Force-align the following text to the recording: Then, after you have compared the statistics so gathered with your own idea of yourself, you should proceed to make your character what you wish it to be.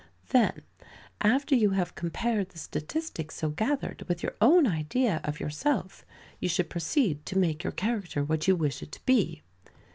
Then, 0.29 0.63
after 1.21 1.53
you 1.53 1.69
have 1.77 1.93
compared 1.93 2.49
the 2.49 2.57
statistics 2.57 3.35
so 3.35 3.49
gathered 3.51 4.01
with 4.07 4.23
your 4.23 4.33
own 4.41 4.65
idea 4.65 5.21
of 5.23 5.39
yourself, 5.39 6.07
you 6.39 6.49
should 6.49 6.71
proceed 6.71 7.23
to 7.27 7.37
make 7.37 7.63
your 7.63 7.69
character 7.71 8.23
what 8.23 8.47
you 8.47 8.55
wish 8.55 8.81
it 8.81 8.91
to 8.93 9.05
be. 9.05 9.43